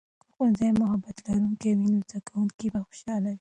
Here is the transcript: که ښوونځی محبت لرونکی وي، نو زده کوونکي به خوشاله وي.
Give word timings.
که 0.23 0.27
ښوونځی 0.33 0.69
محبت 0.81 1.17
لرونکی 1.25 1.71
وي، 1.77 1.87
نو 1.93 1.99
زده 2.07 2.19
کوونکي 2.27 2.67
به 2.73 2.79
خوشاله 2.87 3.27
وي. 3.29 3.29